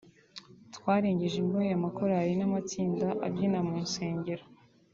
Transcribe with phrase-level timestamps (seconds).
[0.75, 4.45] twarengeje ingohe amakorali n’amatsinda abyina mu nsengero